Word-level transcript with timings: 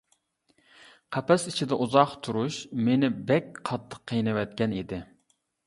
قەپەس 1.17 1.45
ئىچىدە 1.51 1.77
ئۇزاق 1.85 2.15
تۇرۇش 2.29 2.59
مېنى 2.89 3.13
بەك 3.29 3.63
قاتتىق 3.71 4.05
قىينىۋەتكەن 4.13 4.77
ئىدى. 4.81 5.03